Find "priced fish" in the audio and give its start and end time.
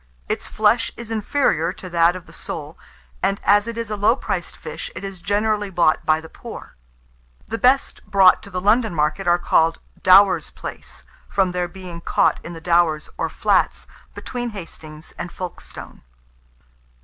4.15-4.89